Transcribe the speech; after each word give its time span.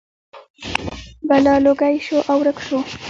بلا 1.29 1.55
لوګی 1.65 1.95
شو 2.05 2.17
او 2.29 2.37
ورک 2.39 2.57
شو. 2.67 2.79